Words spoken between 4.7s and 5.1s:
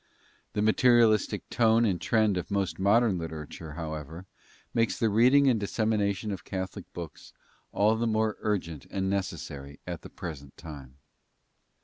makes the